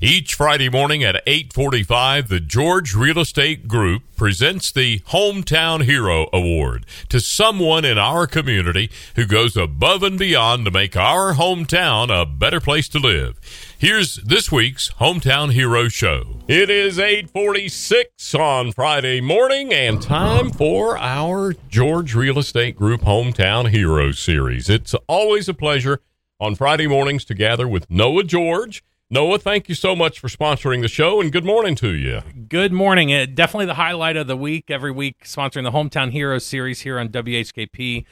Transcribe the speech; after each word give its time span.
Each 0.00 0.34
Friday 0.34 0.68
morning 0.68 1.02
at 1.02 1.22
8:45, 1.26 2.28
the 2.28 2.40
George 2.40 2.94
Real 2.94 3.18
Estate 3.18 3.66
Group 3.68 4.02
presents 4.16 4.72
the 4.72 4.98
Hometown 5.10 5.84
Hero 5.84 6.28
Award 6.32 6.86
to 7.08 7.20
someone 7.20 7.84
in 7.84 7.98
our 7.98 8.26
community 8.26 8.90
who 9.14 9.24
goes 9.24 9.56
above 9.56 10.02
and 10.02 10.18
beyond 10.18 10.64
to 10.64 10.70
make 10.70 10.96
our 10.96 11.34
hometown 11.34 12.10
a 12.10 12.26
better 12.26 12.60
place 12.60 12.88
to 12.88 12.98
live. 12.98 13.38
Here's 13.78 14.16
this 14.16 14.50
week's 14.50 14.90
Hometown 15.00 15.52
Hero 15.52 15.88
Show. 15.88 16.40
It 16.48 16.68
is 16.68 16.98
8:46 16.98 18.34
on 18.34 18.72
Friday 18.72 19.20
morning 19.20 19.72
and 19.72 20.02
time 20.02 20.50
for 20.50 20.98
our 20.98 21.54
George 21.68 22.14
Real 22.14 22.38
Estate 22.38 22.76
Group 22.76 23.02
Hometown 23.02 23.70
Hero 23.70 24.10
series. 24.10 24.68
It's 24.68 24.94
always 25.06 25.48
a 25.48 25.54
pleasure 25.54 26.00
on 26.40 26.54
Friday 26.54 26.86
mornings 26.86 27.24
to 27.26 27.34
gather 27.34 27.68
with 27.68 27.88
Noah 27.88 28.24
George 28.24 28.82
Noah, 29.10 29.38
thank 29.38 29.70
you 29.70 29.74
so 29.74 29.96
much 29.96 30.20
for 30.20 30.28
sponsoring 30.28 30.82
the 30.82 30.88
show 30.88 31.18
and 31.18 31.32
good 31.32 31.44
morning 31.44 31.74
to 31.76 31.94
you. 31.94 32.20
Good 32.46 32.74
morning. 32.74 33.10
Uh, 33.10 33.24
definitely 33.24 33.64
the 33.64 33.74
highlight 33.74 34.18
of 34.18 34.26
the 34.26 34.36
week 34.36 34.70
every 34.70 34.90
week, 34.90 35.24
sponsoring 35.24 35.62
the 35.62 35.70
Hometown 35.70 36.10
Heroes 36.10 36.44
series 36.44 36.82
here 36.82 36.98
on 36.98 37.08
WHKP. 37.08 38.04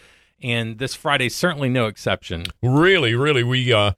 And 0.42 0.78
this 0.78 0.94
Friday 0.94 1.28
certainly 1.28 1.68
no 1.68 1.84
exception. 1.84 2.44
Really, 2.62 3.14
really. 3.14 3.44
We, 3.44 3.74
uh, 3.74 3.92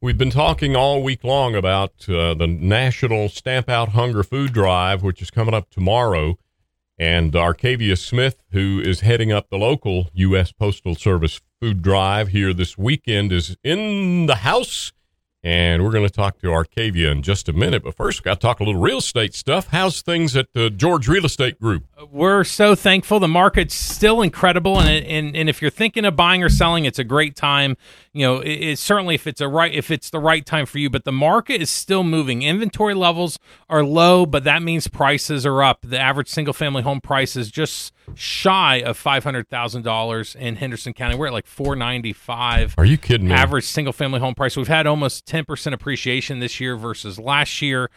we've 0.00 0.16
been 0.16 0.30
talking 0.30 0.74
all 0.74 1.02
week 1.02 1.22
long 1.22 1.54
about 1.54 2.08
uh, 2.08 2.32
the 2.32 2.46
National 2.46 3.28
Stamp 3.28 3.68
Out 3.68 3.90
Hunger 3.90 4.22
Food 4.22 4.54
Drive, 4.54 5.02
which 5.02 5.20
is 5.20 5.30
coming 5.30 5.52
up 5.52 5.68
tomorrow. 5.68 6.38
And 6.98 7.34
Arkavia 7.34 7.98
Smith, 7.98 8.42
who 8.52 8.80
is 8.80 9.00
heading 9.00 9.30
up 9.30 9.50
the 9.50 9.58
local 9.58 10.08
U.S. 10.14 10.52
Postal 10.52 10.94
Service 10.94 11.42
food 11.60 11.82
drive 11.82 12.28
here 12.28 12.54
this 12.54 12.78
weekend, 12.78 13.32
is 13.32 13.54
in 13.62 14.24
the 14.24 14.36
house 14.36 14.92
and 15.44 15.84
we're 15.84 15.92
going 15.92 16.06
to 16.06 16.12
talk 16.12 16.38
to 16.40 16.48
Arkavia 16.48 17.12
in 17.12 17.22
just 17.22 17.48
a 17.48 17.52
minute. 17.52 17.84
But 17.84 17.94
first, 17.94 18.22
got 18.24 18.34
to 18.34 18.40
talk 18.40 18.60
a 18.60 18.64
little 18.64 18.80
real 18.80 18.98
estate 18.98 19.34
stuff. 19.34 19.68
How's 19.68 20.02
things 20.02 20.36
at 20.36 20.52
the 20.52 20.68
George 20.68 21.06
Real 21.06 21.24
Estate 21.24 21.60
Group? 21.60 21.84
Uh, 21.96 22.06
we're 22.10 22.42
so 22.44 22.74
thankful. 22.74 23.20
The 23.20 23.28
market's 23.28 23.74
still 23.74 24.22
incredible, 24.22 24.80
and 24.80 24.88
and, 25.06 25.36
and 25.36 25.48
if 25.48 25.62
you're 25.62 25.70
thinking 25.70 26.04
of 26.04 26.16
buying 26.16 26.42
or 26.42 26.48
selling, 26.48 26.84
it's 26.84 26.98
a 26.98 27.04
great 27.04 27.36
time. 27.36 27.76
You 28.12 28.26
know, 28.26 28.40
it, 28.40 28.50
it's 28.50 28.82
certainly 28.82 29.14
if 29.14 29.26
it's 29.26 29.40
a 29.40 29.48
right 29.48 29.72
if 29.72 29.90
it's 29.90 30.10
the 30.10 30.20
right 30.20 30.44
time 30.44 30.66
for 30.66 30.78
you. 30.78 30.90
But 30.90 31.04
the 31.04 31.12
market 31.12 31.62
is 31.62 31.70
still 31.70 32.02
moving. 32.02 32.42
Inventory 32.42 32.94
levels 32.94 33.38
are 33.68 33.84
low, 33.84 34.26
but 34.26 34.44
that 34.44 34.62
means 34.62 34.88
prices 34.88 35.46
are 35.46 35.62
up. 35.62 35.82
The 35.82 35.98
average 35.98 36.28
single 36.28 36.54
family 36.54 36.82
home 36.82 37.00
price 37.00 37.36
is 37.36 37.50
just 37.50 37.92
shy 38.14 38.76
of 38.76 38.96
five 38.96 39.24
hundred 39.24 39.48
thousand 39.48 39.82
dollars 39.82 40.34
in 40.34 40.56
Henderson 40.56 40.92
County. 40.92 41.14
We're 41.16 41.28
at 41.28 41.32
like 41.32 41.46
four 41.46 41.76
ninety 41.76 42.12
five. 42.12 42.74
Are 42.78 42.84
you 42.84 42.96
kidding 42.96 43.28
me? 43.28 43.34
Average 43.34 43.64
single 43.64 43.92
family 43.92 44.20
home 44.20 44.34
price. 44.34 44.56
We've 44.56 44.68
had 44.68 44.86
almost 44.86 45.26
ten 45.26 45.44
percent 45.44 45.74
appreciation 45.74 46.38
this 46.40 46.60
year 46.60 46.76
versus 46.76 47.18
last 47.18 47.62
year. 47.62 47.90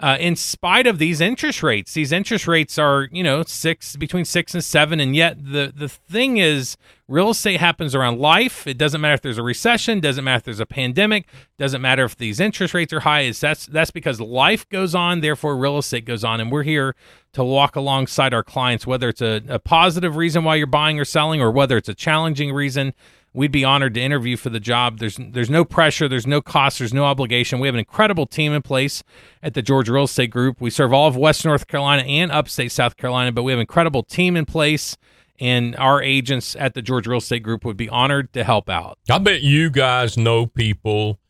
Uh, 0.00 0.16
in 0.20 0.36
spite 0.36 0.86
of 0.86 0.98
these 0.98 1.20
interest 1.20 1.60
rates, 1.60 1.92
these 1.92 2.12
interest 2.12 2.46
rates 2.46 2.78
are 2.78 3.08
you 3.10 3.24
know 3.24 3.42
six 3.42 3.96
between 3.96 4.24
six 4.24 4.54
and 4.54 4.62
seven, 4.62 5.00
and 5.00 5.16
yet 5.16 5.36
the 5.44 5.72
the 5.74 5.88
thing 5.88 6.36
is, 6.36 6.76
real 7.08 7.30
estate 7.30 7.58
happens 7.58 7.96
around 7.96 8.20
life. 8.20 8.64
It 8.68 8.78
doesn't 8.78 9.00
matter 9.00 9.14
if 9.14 9.22
there's 9.22 9.38
a 9.38 9.42
recession, 9.42 9.98
doesn't 9.98 10.22
matter 10.22 10.36
if 10.36 10.44
there's 10.44 10.60
a 10.60 10.66
pandemic, 10.66 11.26
doesn't 11.58 11.82
matter 11.82 12.04
if 12.04 12.16
these 12.16 12.38
interest 12.38 12.74
rates 12.74 12.92
are 12.92 13.00
high. 13.00 13.22
Is 13.22 13.40
that's 13.40 13.66
that's 13.66 13.90
because 13.90 14.20
life 14.20 14.68
goes 14.68 14.94
on, 14.94 15.20
therefore 15.20 15.56
real 15.56 15.78
estate 15.78 16.04
goes 16.04 16.22
on, 16.22 16.40
and 16.40 16.52
we're 16.52 16.62
here 16.62 16.94
to 17.32 17.42
walk 17.42 17.74
alongside 17.74 18.32
our 18.32 18.44
clients, 18.44 18.86
whether 18.86 19.08
it's 19.08 19.20
a, 19.20 19.42
a 19.48 19.58
positive 19.58 20.14
reason 20.14 20.44
why 20.44 20.54
you're 20.54 20.68
buying 20.68 21.00
or 21.00 21.04
selling, 21.04 21.40
or 21.40 21.50
whether 21.50 21.76
it's 21.76 21.88
a 21.88 21.94
challenging 21.94 22.52
reason 22.52 22.94
we'd 23.38 23.52
be 23.52 23.64
honored 23.64 23.94
to 23.94 24.00
interview 24.00 24.36
for 24.36 24.50
the 24.50 24.58
job. 24.58 24.98
There's 24.98 25.16
there's 25.16 25.48
no 25.48 25.64
pressure, 25.64 26.08
there's 26.08 26.26
no 26.26 26.42
cost, 26.42 26.80
there's 26.80 26.92
no 26.92 27.04
obligation. 27.04 27.60
We 27.60 27.68
have 27.68 27.74
an 27.74 27.78
incredible 27.78 28.26
team 28.26 28.52
in 28.52 28.62
place 28.62 29.04
at 29.42 29.54
the 29.54 29.62
George 29.62 29.88
Real 29.88 30.04
Estate 30.04 30.30
Group. 30.30 30.60
We 30.60 30.70
serve 30.70 30.92
all 30.92 31.06
of 31.06 31.16
West 31.16 31.44
North 31.44 31.68
Carolina 31.68 32.02
and 32.02 32.32
upstate 32.32 32.72
South 32.72 32.96
Carolina, 32.96 33.30
but 33.30 33.44
we 33.44 33.52
have 33.52 33.58
an 33.58 33.62
incredible 33.62 34.02
team 34.02 34.36
in 34.36 34.44
place. 34.44 34.96
And 35.40 35.76
our 35.76 36.02
agents 36.02 36.56
at 36.56 36.74
the 36.74 36.82
George 36.82 37.06
Real 37.06 37.18
Estate 37.18 37.44
Group 37.44 37.64
would 37.64 37.76
be 37.76 37.88
honored 37.88 38.32
to 38.32 38.42
help 38.42 38.68
out. 38.68 38.98
I 39.08 39.18
bet 39.18 39.40
you 39.40 39.70
guys 39.70 40.18
know 40.18 40.46
people 40.46 41.20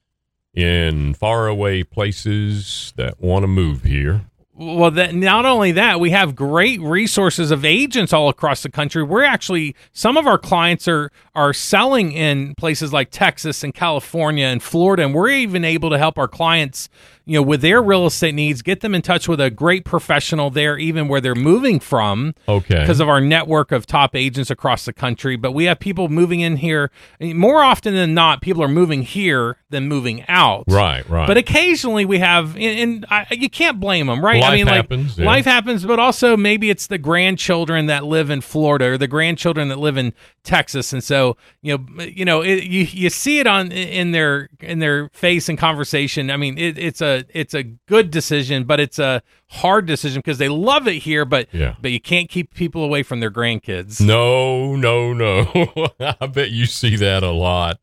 in 0.55 1.13
faraway 1.13 1.83
places 1.83 2.95
that 2.97 3.21
want 3.21 3.43
to 3.43 3.49
move 3.49 3.83
here. 3.83 4.23
Well, 4.61 4.91
that 4.91 5.15
not 5.15 5.47
only 5.47 5.71
that, 5.73 6.01
we 6.01 6.11
have 6.11 6.35
great 6.35 6.81
resources 6.81 7.53
of 7.53 7.65
agents 7.65 8.13
all 8.13 8.29
across 8.29 8.65
the 8.65 8.69
country. 8.69 9.05
We're 9.05 9.23
actually 9.23 9.77
some 9.93 10.17
of 10.17 10.27
our 10.27 10.37
clients 10.37 10.89
are 10.89 11.13
are 11.37 11.53
selling 11.53 12.11
in 12.11 12.57
places 12.57 12.93
like 12.93 13.13
Texas 13.13 13.63
and 13.63 13.73
California 13.73 14.47
and 14.47 14.61
Florida, 14.61 15.05
and 15.05 15.15
we're 15.15 15.29
even 15.29 15.65
able 15.65 15.91
to 15.91 15.99
help 15.99 16.19
our 16.19 16.27
clients 16.27 16.89
you 17.29 17.35
know, 17.35 17.43
with 17.43 17.61
their 17.61 17.83
real 17.83 18.07
estate 18.07 18.35
needs, 18.35 18.63
get 18.63 18.81
them 18.81 18.95
in 18.95 19.03
touch 19.03 19.29
with 19.29 19.39
a 19.39 19.51
great 19.51 19.85
professional 19.85 20.49
there, 20.49 20.79
even 20.79 21.09
where 21.09 21.21
they're 21.21 21.35
moving 21.35 21.79
from. 21.79 22.35
Okay. 22.49 22.81
Because 22.81 23.01
of 23.01 23.09
our 23.09 23.21
network 23.21 23.71
of 23.71 23.85
top 23.85 24.17
agents 24.17 24.51
across 24.51 24.87
the 24.87 24.95
country. 24.95 25.37
But 25.37 25.53
we 25.53 25.65
have 25.65 25.79
people 25.79 26.09
moving 26.09 26.41
in 26.41 26.57
here 26.57 26.91
more 27.21 27.63
often 27.63 27.95
than 27.95 28.15
not. 28.15 28.41
People 28.41 28.63
are 28.63 28.69
moving 28.69 29.03
here 29.03 29.59
than 29.69 29.87
moving 29.89 30.25
out. 30.27 30.65
Right, 30.69 31.07
right. 31.07 31.27
But 31.27 31.37
occasionally 31.37 32.07
we 32.07 32.19
have, 32.21 32.57
and, 32.57 32.65
and 32.65 33.07
I, 33.11 33.27
you 33.31 33.51
can't 33.51 33.79
blame 33.79 34.07
them, 34.07 34.25
right? 34.25 34.41
Life 34.41 34.51
I 34.51 34.57
mean, 34.57 34.67
happens, 34.67 35.11
like 35.11 35.19
yeah. 35.19 35.27
life 35.27 35.45
happens, 35.45 35.85
but 35.85 35.99
also 35.99 36.35
maybe 36.35 36.71
it's 36.71 36.87
the 36.87 36.97
grandchildren 36.97 37.87
that 37.87 38.05
live 38.05 38.31
in 38.31 38.41
Florida 38.41 38.87
or 38.87 38.99
the 38.99 39.07
grandchildren 39.07 39.69
that 39.69 39.79
live 39.79 39.99
in 39.99 40.15
Texas, 40.45 40.95
and 40.95 41.05
so 41.05 41.37
you 41.61 41.77
know, 41.77 42.05
you 42.05 42.25
know, 42.25 42.41
it, 42.41 42.65
you 42.65 42.85
you 42.85 43.11
see 43.11 43.39
it 43.39 43.47
on 43.47 43.71
in 43.71 44.13
their 44.13 44.49
in 44.61 44.79
their 44.79 45.11
face 45.13 45.51
and 45.51 45.59
conversation. 45.59 46.31
I 46.31 46.39
mean, 46.39 46.57
it, 46.57 46.79
it's 46.79 47.03
a 47.03 47.18
it's 47.33 47.55
a 47.55 47.63
good 47.63 48.11
decision, 48.11 48.65
but 48.65 48.81
it's 48.81 48.99
a 48.99 49.23
hard 49.51 49.87
decision 49.87 50.19
because 50.21 50.39
they 50.39 50.49
love 50.49 50.87
it 50.87 50.97
here, 50.97 51.25
but 51.25 51.49
Yeah. 51.53 51.75
but 51.81 51.91
you 51.91 52.01
can't 52.01 52.29
keep 52.29 52.53
people 52.55 52.85
away 52.85 53.03
from 53.03 53.21
their 53.21 53.31
grandkids. 53.31 54.01
No, 54.01 54.77
no, 54.77 55.13
no. 55.13 55.89
I 56.21 56.27
bet 56.27 56.51
you 56.51 56.67
see 56.67 56.97
that 56.97 57.23
a 57.23 57.31
lot. 57.31 57.79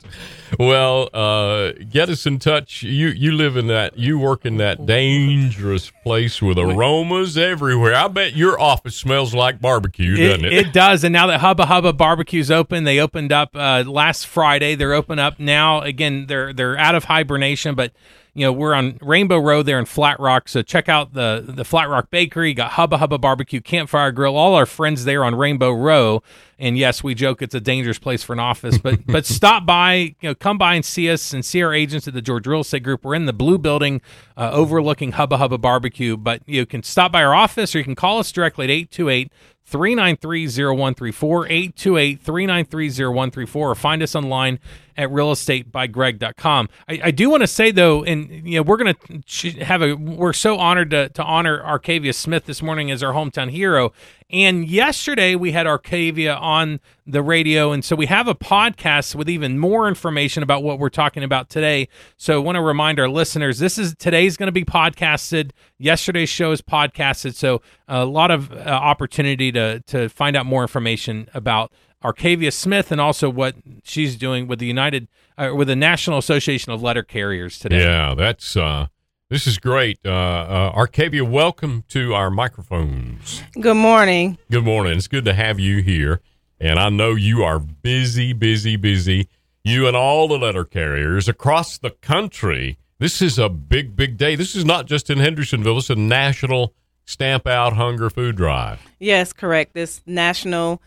Well, 0.59 1.09
uh, 1.13 1.71
get 1.89 2.09
us 2.09 2.25
in 2.25 2.39
touch. 2.39 2.83
You 2.83 3.07
you 3.07 3.31
live 3.31 3.57
in 3.57 3.67
that 3.67 3.97
you 3.97 4.17
work 4.19 4.45
in 4.45 4.57
that 4.57 4.85
dangerous 4.85 5.91
place 6.03 6.41
with 6.41 6.57
aromas 6.59 7.37
everywhere. 7.37 7.95
I 7.95 8.07
bet 8.07 8.35
your 8.35 8.59
office 8.59 8.95
smells 8.95 9.33
like 9.33 9.59
barbecue, 9.59 10.15
doesn't 10.15 10.45
it? 10.45 10.53
it 10.53 10.73
does. 10.73 11.03
And 11.03 11.11
now 11.13 11.27
that 11.27 11.39
Hubba 11.41 11.65
Hubba 11.65 11.93
Barbecue's 11.93 12.51
open, 12.51 12.83
they 12.83 12.99
opened 12.99 13.31
up 13.31 13.55
uh, 13.55 13.83
last 13.87 14.27
Friday. 14.27 14.75
They're 14.75 14.93
open 14.93 15.19
up 15.19 15.39
now. 15.39 15.81
Again, 15.81 16.27
they're 16.27 16.53
they're 16.53 16.77
out 16.77 16.95
of 16.95 17.05
hibernation, 17.05 17.75
but 17.75 17.91
you 18.33 18.41
know 18.45 18.51
we're 18.53 18.73
on 18.73 18.97
Rainbow 19.01 19.39
Row 19.39 19.63
there 19.63 19.79
in 19.79 19.85
Flat 19.85 20.19
Rock. 20.19 20.47
So 20.47 20.61
check 20.61 20.87
out 20.87 21.13
the 21.13 21.43
the 21.55 21.65
Flat 21.65 21.89
Rock 21.89 22.09
Bakery. 22.09 22.53
Got 22.53 22.71
Hubba 22.71 22.97
Hubba 22.97 23.17
Barbecue, 23.17 23.61
Campfire 23.61 24.11
Grill. 24.11 24.35
All 24.35 24.55
our 24.55 24.65
friends 24.65 25.05
there 25.05 25.23
on 25.23 25.35
Rainbow 25.35 25.71
Row. 25.71 26.21
And 26.57 26.77
yes, 26.77 27.03
we 27.03 27.15
joke 27.15 27.41
it's 27.41 27.55
a 27.55 27.59
dangerous 27.59 27.99
place 27.99 28.23
for 28.23 28.33
an 28.33 28.39
office, 28.39 28.77
but 28.77 29.05
but 29.07 29.25
stop 29.25 29.65
by, 29.65 29.93
you 29.93 30.29
know, 30.29 30.35
come 30.35 30.57
by 30.57 30.75
and 30.75 30.85
see 30.85 31.09
us 31.09 31.33
and 31.33 31.43
see 31.43 31.61
our 31.61 31.73
agents 31.73 32.07
at 32.07 32.13
the 32.13 32.21
George 32.21 32.47
Real 32.47 32.61
Estate 32.61 32.83
Group. 32.83 33.03
We're 33.03 33.15
in 33.15 33.25
the 33.25 33.33
blue 33.33 33.57
building, 33.57 34.01
uh, 34.37 34.51
overlooking 34.51 35.13
Hubba 35.13 35.37
Hubba 35.37 35.57
Barbecue. 35.57 36.15
But 36.15 36.41
you 36.45 36.65
can 36.65 36.83
stop 36.83 37.11
by 37.11 37.23
our 37.23 37.33
office 37.33 37.75
or 37.75 37.79
you 37.79 37.83
can 37.83 37.95
call 37.95 38.19
us 38.19 38.31
directly 38.31 38.65
at 38.65 38.71
828 38.71 39.31
393 39.65 40.47
0134, 40.47 41.47
828 41.47 42.21
393 42.21 42.89
0134, 42.89 43.71
or 43.71 43.75
find 43.75 44.03
us 44.03 44.15
online 44.15 44.59
at 44.95 45.09
realestatebygreg.com. 45.09 46.69
I, 46.87 47.01
I 47.05 47.11
do 47.11 47.29
want 47.29 47.41
to 47.41 47.47
say, 47.47 47.71
though, 47.71 48.03
and 48.03 48.47
you 48.47 48.57
know, 48.57 48.61
we're 48.61 48.77
to 48.93 49.63
have 49.63 49.81
a, 49.81 49.95
we're 49.95 50.33
so 50.33 50.57
honored 50.57 50.91
to, 50.91 51.09
to 51.09 51.23
honor 51.23 51.61
Arkavia 51.63 52.13
Smith 52.13 52.45
this 52.45 52.61
morning 52.61 52.91
as 52.91 53.01
our 53.01 53.13
hometown 53.13 53.49
hero. 53.49 53.91
And 54.29 54.67
yesterday 54.67 55.35
we 55.35 55.51
had 55.51 55.67
Arkavia 55.67 56.39
on 56.41 56.79
the 57.05 57.21
radio. 57.21 57.71
And 57.71 57.85
so 57.85 57.95
we 57.95 58.07
have 58.07 58.27
a 58.27 58.33
podcast 58.33 59.13
with 59.13 59.29
even 59.29 59.59
more 59.59 59.87
information 59.87 60.41
about 60.41 60.63
what 60.63 60.79
we're 60.79 60.89
talking 60.89 61.23
about 61.23 61.49
today. 61.49 61.87
So 62.17 62.35
I 62.35 62.37
want 62.43 62.55
to 62.55 62.61
remind 62.61 62.99
our 62.99 63.07
listeners 63.07 63.59
this 63.59 63.77
is 63.77 63.93
today's 63.95 64.35
going 64.35 64.47
to 64.47 64.51
be 64.51 64.65
podcasted. 64.65 65.51
Yesterday's 65.77 66.29
show 66.29 66.51
is 66.51 66.61
podcasted. 66.61 67.35
So 67.35 67.61
a 67.87 68.05
lot 68.05 68.31
of 68.31 68.51
uh, 68.51 68.55
opportunity 68.55 69.51
to, 69.51 69.81
to 69.81 70.09
find 70.09 70.35
out 70.35 70.47
more 70.47 70.63
information 70.63 71.29
about 71.33 71.71
Arkavia 72.03 72.51
Smith 72.51 72.91
and 72.91 72.99
also 72.99 73.29
what 73.29 73.55
she's 73.83 74.15
doing 74.15 74.47
with 74.47 74.59
the 74.59 74.65
United, 74.65 75.07
uh, 75.37 75.51
with 75.55 75.67
the 75.67 75.75
National 75.75 76.17
Association 76.17 76.71
of 76.71 76.81
Letter 76.81 77.03
Carriers 77.03 77.59
today. 77.59 77.79
Yeah, 77.79 78.15
that's 78.15 78.57
uh 78.57 78.87
This 79.27 79.47
is 79.47 79.57
great. 79.57 79.97
Uh, 80.05 80.11
uh, 80.11 80.75
Arkavia, 80.75 81.27
welcome 81.27 81.83
to 81.87 82.13
our 82.13 82.29
microphones. 82.29 83.41
Good 83.59 83.75
morning. 83.75 84.37
Good 84.51 84.63
morning. 84.63 84.97
It's 84.97 85.07
good 85.07 85.25
to 85.25 85.33
have 85.33 85.59
you 85.59 85.81
here. 85.81 86.21
And 86.59 86.77
I 86.77 86.89
know 86.89 87.15
you 87.15 87.41
are 87.41 87.57
busy, 87.57 88.33
busy, 88.33 88.75
busy. 88.75 89.27
You 89.63 89.87
and 89.87 89.97
all 89.97 90.27
the 90.27 90.37
letter 90.37 90.63
carriers 90.63 91.27
across 91.27 91.79
the 91.79 91.89
country. 91.89 92.77
This 92.99 93.19
is 93.19 93.39
a 93.39 93.49
big, 93.49 93.95
big 93.95 94.17
day. 94.17 94.35
This 94.35 94.55
is 94.55 94.63
not 94.63 94.85
just 94.85 95.09
in 95.09 95.17
Hendersonville, 95.17 95.79
it's 95.79 95.89
a 95.89 95.95
national 95.95 96.75
stamp 97.05 97.47
out 97.47 97.73
hunger 97.73 98.11
food 98.11 98.35
drive. 98.35 98.79
Yes, 98.99 99.33
correct. 99.33 99.73
This 99.73 100.03
national 100.05 100.83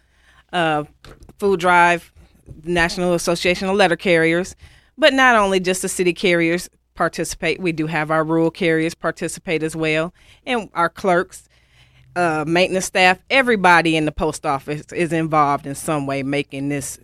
uh, 0.52 0.84
food 1.40 1.58
drive, 1.58 2.12
National 2.62 3.14
Association 3.14 3.68
of 3.68 3.74
Letter 3.74 3.96
Carriers, 3.96 4.54
but 4.96 5.12
not 5.12 5.34
only 5.34 5.58
just 5.58 5.82
the 5.82 5.88
city 5.88 6.12
carriers 6.12 6.68
participate. 6.98 7.60
We 7.60 7.70
do 7.70 7.86
have 7.86 8.10
our 8.10 8.24
rural 8.24 8.50
carriers 8.50 8.92
participate 8.92 9.62
as 9.62 9.76
well, 9.76 10.12
and 10.44 10.68
our 10.74 10.88
clerks, 10.88 11.48
uh, 12.16 12.44
maintenance 12.44 12.86
staff, 12.86 13.20
everybody 13.30 13.96
in 13.96 14.04
the 14.04 14.10
post 14.10 14.44
office 14.44 14.92
is 14.92 15.12
involved 15.12 15.64
in 15.64 15.76
some 15.76 16.08
way 16.08 16.24
making 16.24 16.70
this 16.70 16.98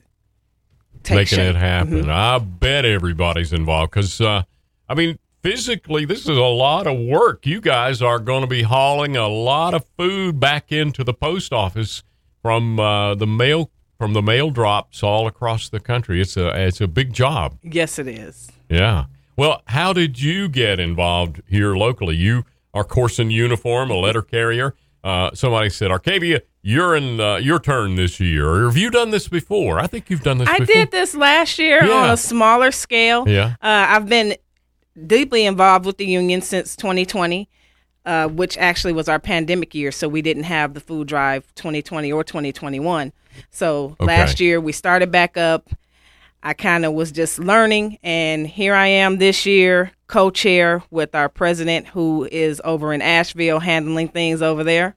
making 1.08 1.38
shape. 1.38 1.54
it 1.54 1.56
happen. 1.56 2.02
Mm-hmm. 2.02 2.10
I 2.10 2.40
bet 2.40 2.84
everybody's 2.84 3.52
involved 3.52 3.92
because, 3.92 4.20
uh, 4.20 4.42
I 4.88 4.94
mean, 4.94 5.16
physically, 5.42 6.04
this 6.04 6.22
is 6.22 6.36
a 6.36 6.42
lot 6.42 6.88
of 6.88 6.98
work. 6.98 7.46
You 7.46 7.60
guys 7.60 8.02
are 8.02 8.18
going 8.18 8.40
to 8.40 8.48
be 8.48 8.62
hauling 8.62 9.16
a 9.16 9.28
lot 9.28 9.74
of 9.74 9.84
food 9.96 10.40
back 10.40 10.72
into 10.72 11.04
the 11.04 11.14
post 11.14 11.52
office 11.52 12.02
from 12.42 12.80
uh, 12.80 13.14
the 13.14 13.28
mail 13.28 13.70
from 13.96 14.12
the 14.12 14.22
mail 14.22 14.50
drops 14.50 15.04
all 15.04 15.28
across 15.28 15.68
the 15.68 15.78
country. 15.78 16.20
It's 16.20 16.36
a 16.36 16.48
it's 16.66 16.80
a 16.80 16.88
big 16.88 17.12
job. 17.12 17.58
Yes, 17.62 18.00
it 18.00 18.08
is. 18.08 18.50
Yeah. 18.68 19.04
Well, 19.36 19.62
how 19.66 19.92
did 19.92 20.20
you 20.20 20.48
get 20.48 20.78
involved 20.78 21.42
here 21.48 21.74
locally? 21.74 22.16
You 22.16 22.44
are, 22.72 22.82
of 22.82 22.88
course, 22.88 23.18
in 23.18 23.30
uniform, 23.30 23.90
a 23.90 23.96
letter 23.96 24.22
carrier. 24.22 24.74
Uh, 25.02 25.30
somebody 25.34 25.68
said, 25.70 25.90
Arkavia, 25.90 26.40
you're 26.62 26.96
in 26.96 27.20
uh, 27.20 27.36
your 27.36 27.58
turn 27.58 27.94
this 27.96 28.18
year. 28.18 28.48
Or 28.48 28.64
have 28.64 28.76
you 28.76 28.90
done 28.90 29.10
this 29.10 29.28
before? 29.28 29.78
I 29.78 29.86
think 29.86 30.08
you've 30.08 30.22
done 30.22 30.38
this 30.38 30.48
I 30.48 30.58
before. 30.58 30.74
did 30.74 30.90
this 30.90 31.14
last 31.14 31.58
year 31.58 31.84
yeah. 31.84 31.92
on 31.92 32.10
a 32.10 32.16
smaller 32.16 32.70
scale. 32.70 33.28
Yeah. 33.28 33.56
Uh, 33.60 33.86
I've 33.88 34.08
been 34.08 34.36
deeply 35.06 35.44
involved 35.44 35.84
with 35.84 35.98
the 35.98 36.06
union 36.06 36.40
since 36.40 36.74
2020, 36.76 37.50
uh, 38.06 38.28
which 38.28 38.56
actually 38.56 38.94
was 38.94 39.08
our 39.08 39.18
pandemic 39.18 39.74
year. 39.74 39.92
So 39.92 40.08
we 40.08 40.22
didn't 40.22 40.44
have 40.44 40.72
the 40.72 40.80
food 40.80 41.06
drive 41.06 41.54
2020 41.54 42.10
or 42.10 42.24
2021. 42.24 43.12
So 43.50 43.96
okay. 44.00 44.04
last 44.06 44.40
year 44.40 44.60
we 44.60 44.72
started 44.72 45.10
back 45.10 45.36
up. 45.36 45.68
I 46.44 46.52
kind 46.52 46.84
of 46.84 46.92
was 46.92 47.10
just 47.10 47.38
learning, 47.38 47.98
and 48.02 48.46
here 48.46 48.74
I 48.74 48.86
am 48.86 49.18
this 49.18 49.46
year, 49.46 49.90
co 50.06 50.30
chair 50.30 50.82
with 50.90 51.14
our 51.14 51.28
president 51.28 51.88
who 51.88 52.28
is 52.30 52.60
over 52.64 52.92
in 52.92 53.02
Asheville 53.02 53.58
handling 53.58 54.08
things 54.08 54.42
over 54.42 54.62
there. 54.62 54.94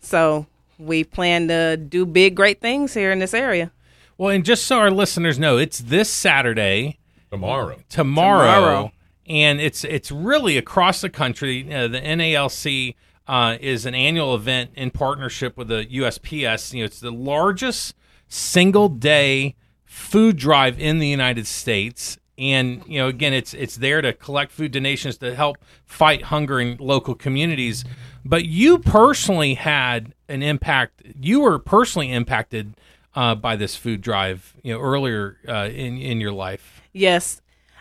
So 0.00 0.46
we 0.78 1.04
plan 1.04 1.48
to 1.48 1.76
do 1.76 2.04
big, 2.04 2.34
great 2.34 2.60
things 2.60 2.92
here 2.92 3.12
in 3.12 3.20
this 3.20 3.32
area. 3.32 3.70
Well, 4.18 4.30
and 4.30 4.44
just 4.44 4.66
so 4.66 4.78
our 4.78 4.90
listeners 4.90 5.38
know, 5.38 5.56
it's 5.56 5.78
this 5.78 6.10
Saturday. 6.10 6.98
Tomorrow. 7.30 7.78
Tomorrow. 7.88 8.44
tomorrow 8.44 8.92
and 9.28 9.60
it's 9.60 9.84
it's 9.84 10.10
really 10.10 10.56
across 10.56 11.00
the 11.00 11.10
country. 11.10 11.72
Uh, 11.72 11.88
the 11.88 12.00
NALC 12.00 12.94
uh, 13.26 13.58
is 13.60 13.84
an 13.84 13.94
annual 13.94 14.34
event 14.34 14.70
in 14.74 14.90
partnership 14.90 15.56
with 15.56 15.68
the 15.68 15.86
USPS. 15.86 16.72
You 16.72 16.80
know, 16.80 16.86
it's 16.86 17.00
the 17.00 17.12
largest 17.12 17.94
single 18.26 18.88
day 18.88 19.54
food 19.88 20.36
drive 20.36 20.78
in 20.78 20.98
the 20.98 21.08
United 21.08 21.46
States. 21.46 22.18
And 22.36 22.84
you 22.86 22.98
know, 22.98 23.08
again, 23.08 23.32
it's 23.32 23.52
it's 23.54 23.76
there 23.76 24.00
to 24.00 24.12
collect 24.12 24.52
food 24.52 24.70
donations 24.70 25.18
to 25.18 25.34
help 25.34 25.56
fight 25.84 26.22
hunger 26.24 26.60
in 26.60 26.76
local 26.78 27.16
communities. 27.16 27.84
But 28.24 28.44
you 28.44 28.78
personally 28.78 29.54
had 29.54 30.14
an 30.28 30.42
impact. 30.42 31.02
You 31.20 31.40
were 31.40 31.58
personally 31.58 32.12
impacted 32.12 32.74
uh, 33.14 33.34
by 33.34 33.56
this 33.56 33.74
food 33.74 34.00
drive. 34.02 34.54
You 34.62 34.74
know, 34.74 34.80
earlier 34.80 35.38
uh, 35.48 35.68
in 35.72 35.98
in 35.98 36.20
your 36.20 36.30
life. 36.30 36.80
Yes, 36.92 37.40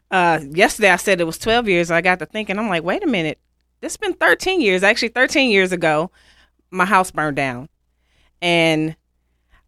uh, 0.09 0.39
yesterday 0.50 0.89
I 0.89 0.95
said 0.95 1.21
it 1.21 1.25
was 1.25 1.38
12 1.38 1.68
years. 1.68 1.92
I 1.92 2.01
got 2.01 2.18
to 2.19 2.25
thinking, 2.25 2.57
I'm 2.57 2.69
like, 2.69 2.83
wait 2.83 3.04
a 3.04 3.07
minute, 3.07 3.39
it's 3.81 3.98
been 3.98 4.13
13 4.13 4.62
years. 4.62 4.81
Actually, 4.81 5.09
13 5.09 5.51
years 5.51 5.71
ago, 5.71 6.09
my 6.71 6.86
house 6.86 7.12
burned 7.12 7.36
down, 7.36 7.69
and 8.42 8.95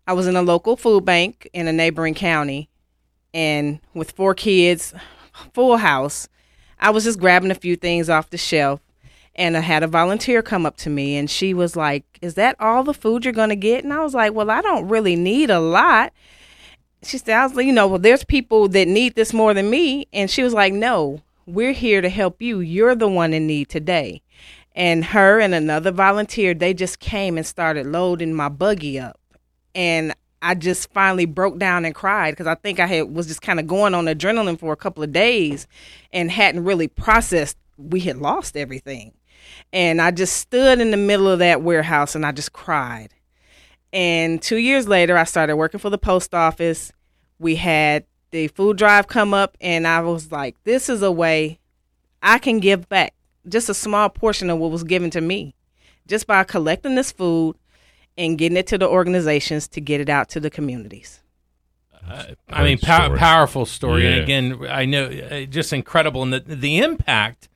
I 0.10 0.14
was 0.14 0.26
in 0.26 0.36
a 0.36 0.42
local 0.42 0.76
food 0.76 1.06
bank 1.06 1.48
in 1.54 1.68
a 1.68 1.72
neighboring 1.72 2.16
county, 2.16 2.68
and 3.32 3.80
with 3.94 4.12
four 4.12 4.34
kids, 4.34 4.94
full 5.54 5.78
house, 5.78 6.28
I 6.80 6.90
was 6.90 7.04
just 7.04 7.20
grabbing 7.20 7.52
a 7.52 7.56
few 7.56 7.76
things 7.76 8.10
off 8.10 8.32
the 8.32 8.38
shelf. 8.38 8.82
And 9.36 9.56
I 9.56 9.60
had 9.60 9.84
a 9.84 9.88
volunteer 9.88 10.42
come 10.42 10.66
up 10.66 10.76
to 10.78 10.90
me 10.90 11.16
and 11.16 11.30
she 11.30 11.54
was 11.54 11.76
like, 11.76 12.04
Is 12.22 12.34
that 12.34 12.58
all 12.60 12.84
the 12.84 12.94
food 12.94 13.24
you're 13.24 13.34
going 13.34 13.50
to 13.50 13.56
get? 13.56 13.84
And 13.84 13.94
I 13.94 14.04
was 14.04 14.14
like, 14.14 14.34
Well, 14.34 14.50
I 14.50 14.62
don't 14.62 14.90
really 14.90 15.16
need 15.16 15.50
a 15.50 15.60
lot 15.60 16.12
she 17.04 17.18
said, 17.18 17.38
I 17.38 17.46
was 17.46 17.66
you 17.66 17.72
know, 17.72 17.88
well, 17.88 18.00
there's 18.00 18.24
people 18.24 18.68
that 18.70 18.88
need 18.88 19.16
this 19.16 19.34
more 19.34 19.54
than 19.54 19.70
me. 19.70 20.08
And 20.12 20.30
she 20.30 20.44
was 20.44 20.54
like, 20.54 20.74
no, 20.74 21.22
we're 21.46 21.72
here 21.72 22.02
to 22.02 22.10
help 22.10 22.42
you. 22.42 22.60
You're 22.60 22.96
the 22.96 23.08
one 23.08 23.34
in 23.34 23.48
need 23.48 23.70
today. 23.70 24.22
And 24.76 25.06
her 25.06 25.40
and 25.40 25.54
another 25.54 25.92
volunteer, 25.92 26.54
they 26.54 26.74
just 26.74 27.00
came 27.00 27.38
and 27.38 27.46
started 27.46 27.86
loading 27.88 28.34
my 28.34 28.50
buggy 28.50 29.00
up. 29.00 29.19
And 29.76 30.14
I 30.42 30.56
just 30.56 30.92
finally 30.94 31.26
broke 31.26 31.58
down 31.60 31.86
and 31.86 31.94
cried 31.94 32.32
because 32.32 32.48
I 32.48 32.56
think 32.56 32.80
I 32.80 32.88
had 32.88 33.14
was 33.14 33.28
just 33.28 33.42
kind 33.42 33.60
of 33.60 33.68
going 33.68 33.94
on 33.94 34.06
adrenaline 34.06 34.60
for 34.60 34.72
a 34.72 34.78
couple 34.78 35.04
of 35.04 35.12
days 35.12 35.68
and 36.14 36.32
hadn't 36.32 36.64
really 36.64 36.88
processed 36.88 37.58
we 37.78 38.02
had 38.02 38.18
lost 38.18 38.58
everything. 38.58 39.14
And 39.72 40.02
I 40.02 40.12
just 40.12 40.38
stood 40.38 40.80
in 40.80 40.92
the 40.92 40.98
middle 40.98 41.30
of 41.30 41.40
that 41.40 41.62
warehouse 41.62 42.16
and 42.16 42.26
I 42.26 42.32
just 42.32 42.54
cried. 42.54 43.14
And 43.92 44.42
two 44.42 44.58
years 44.58 44.88
later, 44.88 45.18
I 45.18 45.24
started 45.24 45.56
working 45.56 45.80
for 45.80 45.90
the 45.90 45.98
post 45.98 46.34
office. 46.34 46.92
We 47.40 47.56
had 47.56 48.06
the 48.32 48.48
food 48.50 48.78
drive 48.78 49.08
come 49.08 49.34
up, 49.34 49.58
and 49.60 49.88
I 49.88 50.02
was 50.02 50.32
like, 50.32 50.56
this 50.64 50.90
is 50.90 51.02
a 51.02 51.12
way 51.12 51.60
I 52.22 52.38
can 52.38 52.60
give 52.60 52.88
back 52.90 53.16
just 53.48 53.70
a 53.70 53.74
small 53.74 54.10
portion 54.10 54.50
of 54.50 54.60
what 54.60 54.72
was 54.72 54.84
given 54.84 55.10
to 55.12 55.22
me 55.22 55.56
just 56.08 56.28
by 56.28 56.44
collecting 56.44 56.96
this 56.96 57.12
food 57.12 57.56
and 58.20 58.38
getting 58.38 58.58
it 58.58 58.68
to 58.68 58.78
the 58.78 58.88
organizations 58.88 59.68
to 59.70 59.82
get 59.82 60.02
it 60.02 60.10
out 60.10 60.30
to 60.30 60.40
the 60.40 60.50
communities. 60.50 61.22
Uh, 62.08 62.26
I 62.50 62.64
mean, 62.64 62.78
pow- 62.78 63.16
powerful 63.16 63.66
story, 63.66 64.04
yeah. 64.04 64.10
and 64.10 64.24
again, 64.24 64.68
I 64.70 64.86
know 64.86 65.06
uh, 65.06 65.46
just 65.46 65.74
incredible, 65.74 66.24
and 66.24 66.34
the 66.34 66.40
the 66.40 66.80
impact 66.80 67.50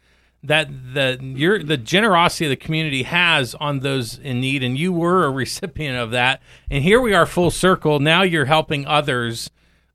that 0.43 0.67
the 0.93 1.17
your 1.21 1.63
the 1.63 1.77
generosity 1.77 2.45
of 2.45 2.49
the 2.49 2.55
community 2.55 3.03
has 3.03 3.55
on 3.55 3.79
those 3.79 4.17
in 4.17 4.41
need. 4.41 4.63
And 4.63 4.77
you 4.77 4.91
were 4.91 5.25
a 5.25 5.31
recipient 5.31 5.97
of 5.97 6.11
that. 6.11 6.41
And 6.69 6.83
here 6.83 7.01
we 7.01 7.13
are 7.13 7.25
full 7.25 7.51
circle. 7.51 7.99
Now 7.99 8.23
you're 8.23 8.45
helping 8.45 8.85
others 8.85 9.49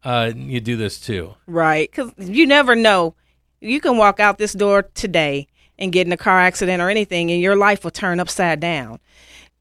uh, 0.05 0.33
you 0.35 0.61
do 0.61 0.77
this 0.77 0.99
too. 1.01 1.35
Right. 1.47 1.91
Because 1.91 2.13
you 2.17 2.47
never 2.47 2.75
know. 2.75 3.15
You 3.61 3.81
can 3.81 3.97
walk 3.97 4.21
out 4.21 4.39
this 4.39 4.53
door 4.53 4.83
today 4.95 5.49
and 5.79 5.93
get 5.93 6.07
in 6.07 6.13
a 6.13 6.17
car 6.17 6.41
accident 6.41 6.83
or 6.83 6.91
anything 6.91 7.31
and 7.31 7.41
your 7.41 7.57
life 7.57 7.85
will 7.85 7.91
turn 7.91 8.21
upside 8.21 8.61
down 8.61 8.99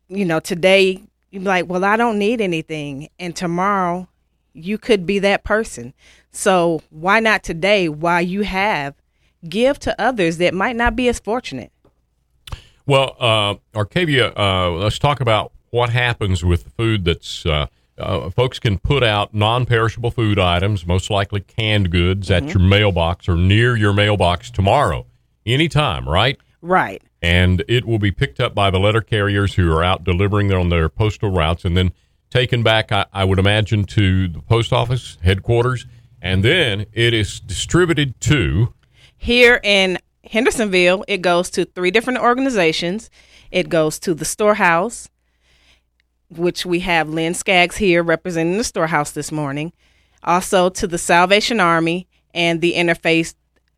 you 0.10 0.26
know 0.26 0.40
today 0.40 1.02
you're 1.32 1.44
like 1.44 1.68
well 1.68 1.84
i 1.84 1.96
don't 1.96 2.18
need 2.18 2.42
anything 2.42 3.10
and 3.20 3.36
tomorrow 3.36 4.08
you 4.54 4.78
could 4.78 5.06
be 5.06 5.20
that 5.20 5.44
person 5.44 5.94
so 6.32 6.82
why 6.90 7.20
not 7.20 7.44
today 7.44 7.90
while 7.90 8.22
you 8.22 8.44
have 8.44 8.96
give 9.48 9.80
to 9.80 10.02
others 10.02 10.38
that 10.38 10.54
might 10.54 10.76
not 10.76 10.96
be 10.96 11.08
as 11.10 11.20
fortunate? 11.20 11.72
Well, 12.86 13.16
uh, 13.20 13.56
Arkavia, 13.74 14.38
uh, 14.38 14.72
let's 14.72 15.00
talk 15.00 15.20
about 15.20 15.52
what 15.72 15.90
happens 15.90 16.44
with 16.44 16.64
the 16.64 16.70
food 16.72 17.06
that's. 17.06 17.46
Uh, 17.46 17.68
uh, 17.98 18.30
folks 18.30 18.60
can 18.60 18.78
put 18.78 19.02
out 19.02 19.34
non-perishable 19.34 20.12
food 20.12 20.38
items, 20.38 20.86
most 20.86 21.10
likely 21.10 21.42
canned 21.42 21.90
goods, 21.90 22.30
mm-hmm. 22.30 22.46
at 22.46 22.54
your 22.54 22.62
mailbox 22.62 23.28
or 23.28 23.36
near 23.36 23.76
your 23.76 23.92
mailbox 23.92 24.52
tomorrow, 24.52 25.08
anytime, 25.48 26.08
right? 26.08 26.38
Right. 26.62 27.02
And 27.22 27.64
it 27.68 27.86
will 27.86 28.00
be 28.00 28.12
picked 28.12 28.40
up 28.40 28.54
by 28.54 28.70
the 28.70 28.80
letter 28.80 29.02
carriers 29.02 29.56
who 29.56 29.72
are 29.72 29.84
out 29.84 30.04
delivering 30.04 30.54
on 30.54 30.70
their 30.70 30.90
postal 30.90 31.32
routes, 31.32 31.66
and 31.66 31.76
then 31.76 31.92
taken 32.30 32.62
back, 32.62 32.92
I, 32.92 33.06
I 33.12 33.24
would 33.24 33.40
imagine, 33.40 33.86
to 33.86 34.28
the 34.28 34.42
post 34.42 34.72
office 34.72 35.18
headquarters, 35.24 35.86
and 36.22 36.44
then 36.44 36.86
it 36.94 37.14
is 37.14 37.40
distributed 37.40 38.20
to 38.22 38.74
here 39.18 39.60
in 39.64 39.98
Hendersonville, 40.24 41.04
it 41.08 41.22
goes 41.22 41.50
to 41.52 41.66
three 41.66 41.92
different 41.92 42.20
organizations. 42.20 43.10
It 43.52 43.70
goes 43.70 44.00
to 44.00 44.14
the 44.14 44.26
storehouse, 44.26 45.10
which 46.30 46.66
we 46.66 46.82
have 46.82 47.10
Lynn 47.10 47.34
Skaggs 47.34 47.78
here 47.78 48.04
representing 48.04 48.58
the 48.58 48.64
storehouse 48.64 49.12
this 49.12 49.32
morning. 49.32 49.74
Also 50.24 50.70
to 50.70 50.88
the 50.88 50.98
Salvation 50.98 51.60
Army 51.60 52.08
and 52.34 52.62
the 52.62 52.74
Interfaith 52.74 53.36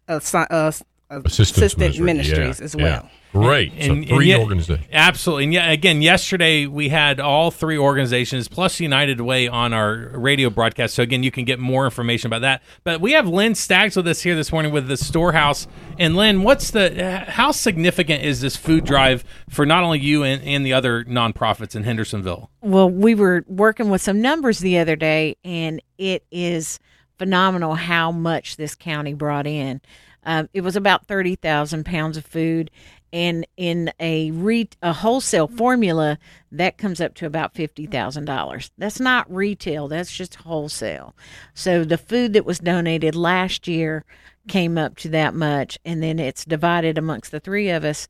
uh, 0.08 0.20
uh, 0.34 0.72
Assistance 1.10 1.58
Assistant 1.58 2.00
Ministry, 2.00 2.06
Ministries 2.06 2.60
yeah, 2.60 2.66
as 2.66 2.76
yeah. 2.76 2.84
well. 2.84 3.10
Great. 3.32 3.72
And- 3.74 3.84
so 3.84 3.92
and 3.94 4.08
three 4.08 4.28
yet- 4.28 4.40
organizations. 4.40 4.88
Absolutely. 4.92 5.44
And 5.46 5.54
yeah, 5.54 5.72
again, 5.72 6.02
yesterday 6.02 6.66
we 6.66 6.90
had 6.90 7.20
all 7.20 7.52
three 7.52 7.78
organizations 7.78 8.48
plus 8.48 8.80
United 8.80 9.22
Way 9.22 9.48
on 9.48 9.72
our 9.72 10.12
radio 10.16 10.50
broadcast. 10.50 10.96
So 10.96 11.04
again, 11.04 11.22
you 11.22 11.30
can 11.32 11.46
get 11.46 11.60
more 11.60 11.86
information 11.86 12.28
about 12.28 12.42
that. 12.42 12.64
But 12.84 13.02
we 13.02 13.12
have 13.14 13.28
Lynn 13.28 13.54
Staggs 13.56 13.96
with 13.96 14.08
us 14.08 14.22
here 14.22 14.36
this 14.36 14.52
morning 14.52 14.72
with 14.72 14.88
the 14.88 14.98
storehouse. 14.98 15.68
And 16.00 16.16
Lynn, 16.16 16.42
what's 16.44 16.72
the 16.72 17.24
how 17.28 17.52
significant 17.52 18.24
is 18.24 18.42
this 18.42 18.56
food 18.56 18.84
drive 18.86 19.24
for 19.50 19.66
not 19.66 19.84
only 19.84 20.00
you 20.00 20.24
and, 20.24 20.44
and 20.44 20.66
the 20.66 20.74
other 20.74 21.04
nonprofits 21.06 21.76
in 21.76 21.84
Hendersonville? 21.84 22.50
Well, 22.62 22.90
we 22.90 23.14
were 23.14 23.46
working 23.48 23.90
with 23.90 24.02
some 24.02 24.22
numbers 24.22 24.60
the 24.60 24.80
other 24.80 24.96
day, 24.96 25.38
and 25.44 25.82
it 25.98 26.24
is 26.32 26.80
phenomenal 27.20 27.76
how 27.76 28.12
much 28.12 28.58
this 28.58 28.74
county 28.74 29.14
brought 29.14 29.46
in. 29.46 29.82
Um, 30.24 30.50
it 30.54 30.62
was 30.62 30.76
about 30.76 31.08
thirty 31.08 31.36
thousand 31.36 31.86
pounds 31.86 32.18
of 32.18 32.26
food, 32.26 32.72
and 33.12 33.46
in 33.58 33.92
a 34.00 34.32
re- 34.32 34.70
a 34.82 34.94
wholesale 34.94 35.48
formula, 35.48 36.18
that 36.52 36.78
comes 36.78 37.02
up 37.02 37.16
to 37.16 37.26
about 37.26 37.54
fifty 37.54 37.86
thousand 37.86 38.26
dollars. 38.26 38.72
That's 38.78 39.00
not 39.00 39.34
retail; 39.34 39.88
that's 39.88 40.16
just 40.16 40.36
wholesale. 40.36 41.16
So 41.54 41.84
the 41.84 41.98
food 41.98 42.34
that 42.34 42.46
was 42.46 42.60
donated 42.60 43.16
last 43.16 43.68
year 43.68 44.06
came 44.48 44.78
up 44.78 44.98
to 44.98 45.10
that 45.10 45.34
much, 45.34 45.78
and 45.86 46.02
then 46.04 46.20
it's 46.20 46.44
divided 46.46 46.98
amongst 46.98 47.32
the 47.32 47.40
three 47.40 47.70
of 47.70 47.86
us 47.86 48.08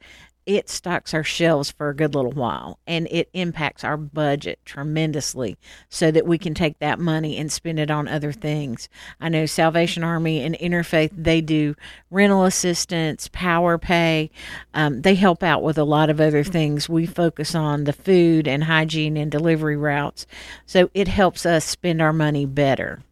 it 0.50 0.68
stocks 0.68 1.14
our 1.14 1.24
shelves 1.24 1.70
for 1.70 1.90
a 1.90 1.96
good 1.96 2.16
little 2.16 2.32
while 2.32 2.80
and 2.88 3.08
it 3.12 3.30
impacts 3.34 3.84
our 3.84 3.96
budget 3.96 4.58
tremendously 4.66 5.56
so 5.90 6.10
that 6.10 6.26
we 6.26 6.40
can 6.40 6.56
take 6.56 6.80
that 6.80 6.98
money 6.98 7.38
and 7.38 7.52
spend 7.52 7.78
it 7.78 7.92
on 7.92 8.08
other 8.08 8.32
things. 8.32 8.90
I 9.22 9.30
know 9.30 9.46
Salvation 9.46 10.04
Army 10.04 10.42
and 10.42 10.58
Interfaith, 10.58 11.12
they 11.16 11.40
do 11.40 11.76
rental 12.10 12.46
assistance, 12.46 13.30
power 13.32 13.78
pay. 13.78 14.32
Um, 14.74 15.04
they 15.04 15.14
help 15.14 15.44
out 15.44 15.62
with 15.62 15.78
a 15.78 15.84
lot 15.84 16.10
of 16.10 16.20
other 16.20 16.44
things. 16.44 16.90
We 16.90 17.06
focus 17.06 17.54
on 17.54 17.84
the 17.84 17.94
food 17.94 18.48
and 18.48 18.64
hygiene 18.64 19.18
and 19.18 19.32
delivery 19.32 19.78
routes. 19.78 20.26
So 20.66 20.90
it 20.96 21.08
helps 21.08 21.46
us 21.46 21.64
spend 21.64 22.02
our 22.02 22.12
money 22.12 22.48
better. 22.48 23.04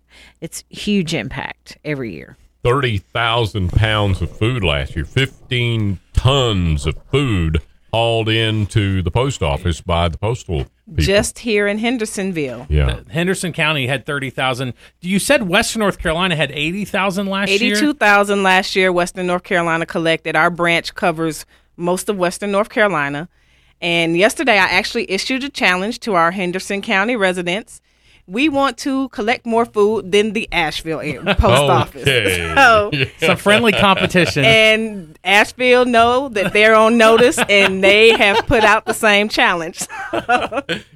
It's 0.42 0.64
huge 0.70 1.14
impact 1.14 1.78
every 1.86 2.16
year. 2.16 2.36
30,000 2.64 3.72
pounds 3.72 4.24
of 4.24 4.36
food 4.36 4.64
last 4.64 4.96
year, 4.96 5.06
15 5.06 6.00
tons 6.18 6.86
of 6.86 6.96
food 7.12 7.62
hauled 7.94 8.28
into 8.28 9.02
the 9.02 9.12
post 9.12 9.42
office 9.42 9.80
by 9.82 10.10
the 10.10 10.18
postal 10.18 10.66
people. 10.66 10.72
Just 10.96 11.40
here 11.40 11.68
in 11.68 11.78
Hendersonville. 11.78 12.66
yeah. 12.70 12.88
Uh, 12.88 13.04
Henderson 13.10 13.54
County 13.54 13.88
had 13.88 14.06
30,000. 14.06 14.74
You 15.02 15.20
said 15.20 15.48
Western 15.48 15.80
North 15.82 16.00
Carolina 16.00 16.36
had 16.36 16.52
80,000 16.52 17.28
last 17.28 17.50
year? 17.50 17.76
82,000 17.76 18.44
last 18.44 18.76
year 18.76 18.92
Western 18.92 19.28
North 19.28 19.44
Carolina 19.44 19.86
collected. 19.86 20.36
Our 20.36 20.50
branch 20.50 20.96
covers 20.96 21.46
most 21.76 22.10
of 22.10 22.18
Western 22.18 22.52
North 22.52 22.70
Carolina. 22.70 23.30
And 23.82 24.18
yesterday 24.18 24.54
I 24.54 24.66
actually 24.66 25.10
issued 25.12 25.44
a 25.44 25.50
challenge 25.50 26.00
to 26.02 26.16
our 26.16 26.32
Henderson 26.32 26.82
County 26.82 27.16
residents. 27.16 27.82
We 28.30 28.50
want 28.50 28.78
to 28.80 29.08
collect 29.10 29.46
more 29.46 29.66
food 29.66 30.12
than 30.12 30.34
the 30.34 30.50
Asheville 30.52 31.00
post 31.36 31.42
office. 31.42 32.02
Okay. 32.04 32.54
So, 33.20 33.28
Some 33.28 33.38
friendly 33.38 33.72
competition. 33.72 34.44
and 34.44 35.18
Asheville 35.24 35.86
know 35.86 36.28
that 36.30 36.52
they're 36.54 36.76
on 36.76 36.98
notice 36.98 37.40
and 37.50 37.82
they 37.84 38.10
have 38.18 38.46
put 38.46 38.64
out 38.64 38.86
the 38.86 38.94
same 38.94 39.30
challenge. 39.30 39.88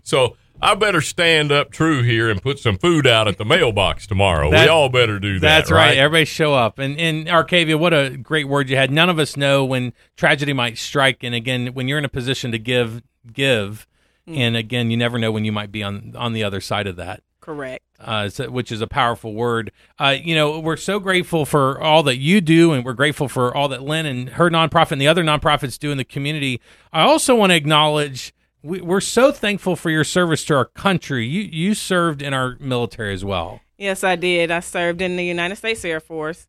So 0.04 0.36
I 0.62 0.76
better 0.76 1.02
stand 1.02 1.52
up 1.52 1.72
true 1.72 2.04
here 2.04 2.30
and 2.30 2.42
put 2.42 2.60
some 2.60 2.78
food 2.78 3.08
out 3.08 3.28
at 3.28 3.38
the 3.38 3.46
mailbox 3.46 4.06
tomorrow. 4.08 4.52
That- 4.52 4.66
we 4.66 4.70
all 4.70 4.90
better 4.90 5.18
do 5.20 5.40
that. 5.40 5.48
That's 5.60 5.72
right. 5.72 5.98
Everybody 5.98 6.26
show 6.26 6.54
up. 6.54 6.78
And 6.80 7.00
in 7.00 7.26
Arkavia, 7.26 7.80
what 7.80 7.94
a 7.94 8.18
great 8.18 8.48
word 8.48 8.70
you 8.70 8.76
had. 8.76 8.92
None 8.92 9.10
of 9.10 9.18
us 9.20 9.36
know 9.38 9.64
when 9.66 9.94
tragedy 10.18 10.54
might 10.54 10.78
strike. 10.78 11.24
And 11.24 11.34
again, 11.34 11.68
when 11.74 11.88
you're 11.88 11.98
in 11.98 12.06
a 12.06 12.10
position 12.10 12.52
to 12.52 12.60
give, 12.60 13.02
give. 13.32 13.88
And 14.28 14.56
again, 14.56 14.92
you 14.92 14.98
never 14.98 15.18
know 15.18 15.32
when 15.32 15.46
you 15.46 15.52
might 15.52 15.72
be 15.72 15.84
on 15.84 16.14
on 16.16 16.34
the 16.34 16.44
other 16.44 16.62
side 16.62 16.88
of 16.88 16.96
that. 16.98 17.22
Correct. 17.42 17.84
uh, 18.00 18.30
so- 18.30 18.52
which 18.52 18.72
is 18.72 18.82
a 18.82 18.88
powerful 18.88 19.34
word. 19.34 19.72
Uh, 20.00 20.16
you 20.24 20.36
know, 20.36 20.60
we're 20.60 20.78
so 20.78 21.00
grateful 21.00 21.44
for 21.46 21.82
all 21.82 22.04
that 22.04 22.18
you 22.18 22.40
do, 22.40 22.72
and 22.72 22.86
we're 22.86 22.94
grateful 22.94 23.28
for 23.28 23.56
all 23.56 23.68
that 23.70 23.82
Lynn 23.82 24.06
and 24.06 24.30
her 24.30 24.50
nonprofit 24.52 24.92
and 24.92 25.02
the 25.02 25.08
other 25.08 25.24
nonprofits 25.24 25.80
do 25.80 25.92
in 25.92 25.98
the 25.98 26.04
community. 26.04 26.62
I 26.94 27.02
also 27.02 27.36
want 27.36 27.52
to 27.52 27.56
acknowledge 27.56 28.32
we, 28.62 28.80
we're 28.80 29.02
so 29.02 29.32
thankful 29.32 29.76
for 29.76 29.90
your 29.90 30.04
service 30.04 30.46
to 30.46 30.56
our 30.56 30.66
country. 30.66 31.26
You 31.26 31.42
you 31.42 31.74
served 31.74 32.22
in 32.22 32.34
our 32.34 32.58
military 32.60 33.14
as 33.14 33.26
well. 33.26 33.60
Yes, 33.78 34.04
I 34.04 34.16
did. 34.16 34.52
I 34.52 34.60
served 34.60 35.02
in 35.02 35.16
the 35.18 35.26
United 35.26 35.56
States 35.56 35.84
Air 35.84 36.00
Force. 36.00 36.48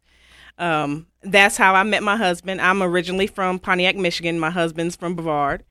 Um, 0.59 1.07
that's 1.23 1.57
how 1.57 1.75
I 1.75 1.83
met 1.85 2.03
my 2.03 2.17
husband. 2.17 2.61
I'm 2.61 2.83
originally 2.83 3.27
from 3.27 3.59
Pontiac, 3.59 3.97
Michigan. 3.97 4.39
My 4.39 4.51
husband's 4.51 4.95
from 4.97 5.15
Brevard. 5.15 5.65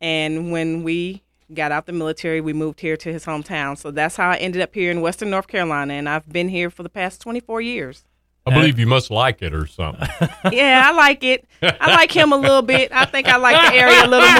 And 0.00 0.50
when 0.50 0.82
we 0.82 1.22
got 1.52 1.72
out 1.72 1.86
the 1.86 1.92
military, 1.92 2.40
we 2.40 2.52
moved 2.52 2.80
here 2.80 2.96
to 2.96 3.12
his 3.12 3.24
hometown. 3.24 3.76
So 3.76 3.90
that's 3.90 4.16
how 4.16 4.30
I 4.30 4.36
ended 4.36 4.62
up 4.62 4.74
here 4.74 4.90
in 4.90 5.00
Western 5.00 5.30
North 5.30 5.48
Carolina. 5.48 5.94
And 5.94 6.08
I've 6.08 6.28
been 6.28 6.48
here 6.48 6.70
for 6.70 6.82
the 6.82 6.88
past 6.88 7.20
24 7.20 7.60
years. 7.60 8.04
I 8.46 8.52
believe 8.52 8.78
you 8.78 8.86
must 8.86 9.10
like 9.10 9.40
it 9.40 9.54
or 9.54 9.66
something. 9.66 10.06
yeah, 10.52 10.82
I 10.84 10.92
like 10.92 11.24
it. 11.24 11.46
I 11.62 11.94
like 11.94 12.12
him 12.12 12.30
a 12.30 12.36
little 12.36 12.60
bit. 12.60 12.92
I 12.92 13.06
think 13.06 13.26
I 13.26 13.36
like 13.38 13.72
the 13.72 13.78
area 13.78 14.04
a 14.04 14.08
little 14.08 14.32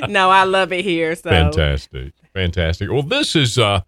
more. 0.00 0.08
no, 0.08 0.30
I 0.30 0.42
love 0.42 0.72
it 0.72 0.84
here. 0.84 1.14
So 1.14 1.30
Fantastic. 1.30 2.12
Fantastic. 2.32 2.90
Well, 2.90 3.04
this 3.04 3.36
is 3.36 3.56
uh 3.56 3.82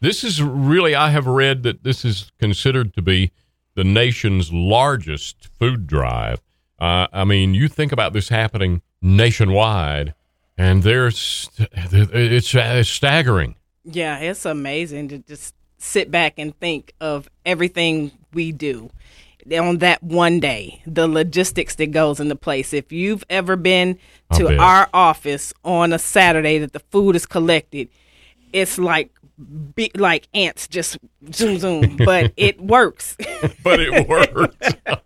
this 0.00 0.24
is 0.24 0.42
really 0.42 0.96
I 0.96 1.10
have 1.10 1.28
read 1.28 1.62
that 1.62 1.84
this 1.84 2.04
is 2.04 2.32
considered 2.40 2.92
to 2.94 3.02
be 3.02 3.30
the 3.76 3.84
nation's 3.84 4.52
largest 4.52 5.48
food 5.58 5.86
drive. 5.86 6.40
Uh, 6.80 7.06
I 7.12 7.24
mean, 7.24 7.54
you 7.54 7.68
think 7.68 7.92
about 7.92 8.12
this 8.12 8.28
happening 8.28 8.82
nationwide, 9.00 10.14
and 10.62 10.82
there's 10.84 11.50
it's, 11.58 12.54
it's 12.54 12.88
staggering. 12.88 13.56
Yeah, 13.84 14.18
it's 14.18 14.46
amazing 14.46 15.08
to 15.08 15.18
just 15.18 15.56
sit 15.78 16.10
back 16.10 16.34
and 16.38 16.56
think 16.60 16.94
of 17.00 17.28
everything 17.44 18.12
we 18.32 18.52
do 18.52 18.90
on 19.52 19.78
that 19.78 20.00
one 20.04 20.38
day, 20.38 20.80
the 20.86 21.08
logistics 21.08 21.74
that 21.74 21.90
goes 21.90 22.20
into 22.20 22.36
place. 22.36 22.72
If 22.72 22.92
you've 22.92 23.24
ever 23.28 23.56
been 23.56 23.98
to 24.34 24.56
our 24.56 24.88
office 24.94 25.52
on 25.64 25.92
a 25.92 25.98
Saturday 25.98 26.58
that 26.58 26.72
the 26.72 26.78
food 26.78 27.16
is 27.16 27.26
collected, 27.26 27.88
it's 28.52 28.78
like 28.78 29.10
be, 29.74 29.90
like 29.96 30.28
ants 30.32 30.68
just 30.68 30.96
zoom 31.32 31.58
zoom, 31.58 31.96
but 32.04 32.32
it 32.36 32.60
works. 32.60 33.16
but 33.64 33.80
it 33.80 34.08
works. 34.08 34.68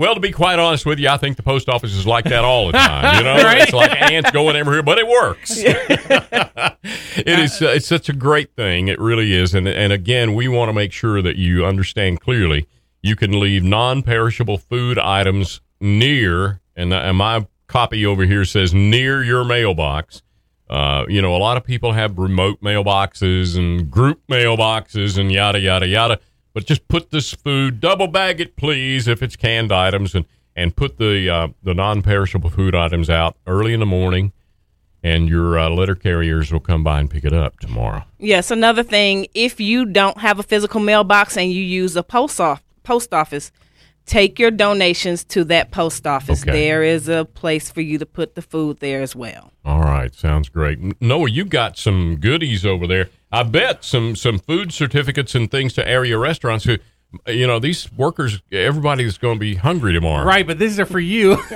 well, 0.00 0.14
to 0.14 0.20
be 0.20 0.32
quite 0.32 0.58
honest 0.58 0.86
with 0.86 0.98
you, 0.98 1.10
I 1.10 1.18
think 1.18 1.36
the 1.36 1.42
post 1.42 1.68
office 1.68 1.92
is 1.92 2.06
like 2.06 2.24
that 2.24 2.42
all 2.42 2.68
the 2.68 2.72
time. 2.72 3.18
You 3.18 3.22
know, 3.22 3.36
it's 3.58 3.74
like 3.74 4.00
ants 4.00 4.30
going 4.30 4.56
everywhere, 4.56 4.82
but 4.82 4.98
it 4.98 5.06
works. 5.06 5.58
it 5.58 6.78
is. 7.26 7.60
Uh, 7.60 7.66
it's 7.66 7.86
such 7.86 8.08
a 8.08 8.14
great 8.14 8.56
thing. 8.56 8.88
It 8.88 8.98
really 8.98 9.34
is. 9.34 9.54
And 9.54 9.68
and 9.68 9.92
again, 9.92 10.34
we 10.34 10.48
want 10.48 10.70
to 10.70 10.72
make 10.72 10.92
sure 10.92 11.20
that 11.20 11.36
you 11.36 11.66
understand 11.66 12.22
clearly. 12.22 12.66
You 13.02 13.14
can 13.14 13.38
leave 13.38 13.62
non-perishable 13.62 14.56
food 14.56 14.98
items 14.98 15.60
near, 15.82 16.62
and, 16.74 16.94
and 16.94 17.18
my 17.18 17.46
copy 17.66 18.06
over 18.06 18.24
here 18.24 18.46
says 18.46 18.72
near 18.72 19.22
your 19.22 19.44
mailbox. 19.44 20.22
Uh, 20.70 21.04
you 21.08 21.20
know, 21.20 21.36
a 21.36 21.38
lot 21.38 21.58
of 21.58 21.64
people 21.64 21.92
have 21.92 22.16
remote 22.16 22.62
mailboxes 22.62 23.54
and 23.54 23.90
group 23.90 24.22
mailboxes 24.28 25.18
and 25.18 25.30
yada 25.30 25.60
yada 25.60 25.86
yada. 25.86 26.20
But 26.52 26.66
just 26.66 26.88
put 26.88 27.10
this 27.10 27.32
food, 27.32 27.80
double 27.80 28.08
bag 28.08 28.40
it, 28.40 28.56
please, 28.56 29.06
if 29.06 29.22
it's 29.22 29.36
canned 29.36 29.72
items, 29.72 30.14
and 30.14 30.24
and 30.56 30.74
put 30.74 30.98
the 30.98 31.28
uh, 31.28 31.48
the 31.62 31.74
non-perishable 31.74 32.50
food 32.50 32.74
items 32.74 33.08
out 33.08 33.36
early 33.46 33.72
in 33.72 33.80
the 33.80 33.86
morning, 33.86 34.32
and 35.02 35.28
your 35.28 35.58
uh, 35.58 35.70
letter 35.70 35.94
carriers 35.94 36.52
will 36.52 36.60
come 36.60 36.82
by 36.82 37.00
and 37.00 37.10
pick 37.10 37.24
it 37.24 37.32
up 37.32 37.60
tomorrow. 37.60 38.04
Yes, 38.18 38.50
another 38.50 38.82
thing, 38.82 39.26
if 39.32 39.60
you 39.60 39.86
don't 39.86 40.18
have 40.18 40.38
a 40.38 40.42
physical 40.42 40.80
mailbox 40.80 41.36
and 41.36 41.52
you 41.52 41.62
use 41.62 41.96
a 41.96 42.02
post 42.02 42.40
off 42.40 42.62
post 42.82 43.14
office, 43.14 43.52
take 44.06 44.38
your 44.38 44.50
donations 44.50 45.24
to 45.24 45.44
that 45.44 45.70
post 45.70 46.06
office. 46.06 46.42
Okay. 46.42 46.52
There 46.52 46.82
is 46.82 47.08
a 47.08 47.24
place 47.24 47.70
for 47.70 47.80
you 47.80 47.98
to 47.98 48.06
put 48.06 48.34
the 48.34 48.42
food 48.42 48.80
there 48.80 49.02
as 49.02 49.14
well. 49.14 49.52
All 49.64 49.80
right, 49.80 50.14
sounds 50.14 50.48
great. 50.48 51.00
Noah, 51.00 51.30
you 51.30 51.44
got 51.44 51.78
some 51.78 52.16
goodies 52.16 52.66
over 52.66 52.86
there. 52.86 53.08
I 53.30 53.42
bet 53.44 53.84
some 53.84 54.16
some 54.16 54.38
food 54.38 54.72
certificates 54.72 55.34
and 55.34 55.50
things 55.50 55.74
to 55.74 55.86
area 55.86 56.18
restaurants. 56.18 56.64
Who, 56.64 56.78
you 57.26 57.46
know, 57.46 57.58
these 57.58 57.92
workers, 57.92 58.42
everybody's 58.50 59.18
going 59.18 59.36
to 59.36 59.40
be 59.40 59.54
hungry 59.56 59.92
tomorrow. 59.92 60.24
Right, 60.24 60.46
but 60.46 60.58
these 60.58 60.80
are 60.80 60.86
for 60.86 61.00
you. 61.00 61.38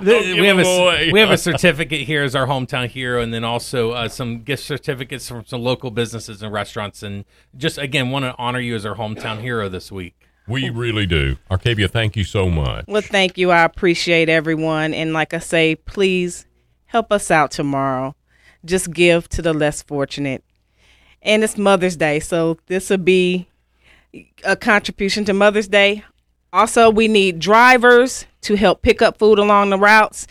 we 0.00 0.46
have 0.46 0.58
a 0.58 0.62
away. 0.62 1.12
we 1.12 1.20
have 1.20 1.30
a 1.30 1.38
certificate 1.38 2.02
here 2.02 2.22
as 2.22 2.34
our 2.34 2.46
hometown 2.46 2.88
hero, 2.88 3.20
and 3.20 3.32
then 3.32 3.44
also 3.44 3.92
uh, 3.92 4.08
some 4.08 4.42
gift 4.42 4.64
certificates 4.64 5.28
from 5.28 5.44
some 5.46 5.62
local 5.62 5.90
businesses 5.90 6.42
and 6.42 6.52
restaurants. 6.52 7.02
And 7.02 7.24
just 7.56 7.78
again, 7.78 8.10
want 8.10 8.24
to 8.24 8.34
honor 8.38 8.60
you 8.60 8.74
as 8.74 8.86
our 8.86 8.96
hometown 8.96 9.40
hero 9.40 9.68
this 9.68 9.90
week. 9.90 10.29
We 10.50 10.68
really 10.68 11.06
do. 11.06 11.36
Arkavia, 11.48 11.88
thank 11.88 12.16
you 12.16 12.24
so 12.24 12.50
much. 12.50 12.84
Well, 12.88 13.02
thank 13.02 13.38
you. 13.38 13.52
I 13.52 13.62
appreciate 13.62 14.28
everyone. 14.28 14.92
And 14.92 15.12
like 15.12 15.32
I 15.32 15.38
say, 15.38 15.76
please 15.76 16.44
help 16.86 17.12
us 17.12 17.30
out 17.30 17.52
tomorrow. 17.52 18.16
Just 18.64 18.92
give 18.92 19.28
to 19.28 19.42
the 19.42 19.52
less 19.52 19.80
fortunate. 19.80 20.42
And 21.22 21.44
it's 21.44 21.56
Mother's 21.56 21.96
Day, 21.96 22.18
so 22.18 22.58
this 22.66 22.90
will 22.90 22.98
be 22.98 23.48
a 24.44 24.56
contribution 24.56 25.24
to 25.26 25.32
Mother's 25.32 25.68
Day. 25.68 26.02
Also, 26.52 26.90
we 26.90 27.06
need 27.06 27.38
drivers 27.38 28.26
to 28.40 28.56
help 28.56 28.82
pick 28.82 29.00
up 29.00 29.18
food 29.18 29.38
along 29.38 29.70
the 29.70 29.78
routes. 29.78 30.26